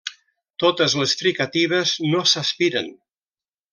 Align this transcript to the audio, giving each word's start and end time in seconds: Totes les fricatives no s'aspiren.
Totes 0.63 0.95
les 1.01 1.13
fricatives 1.19 1.93
no 2.15 2.23
s'aspiren. 2.33 2.91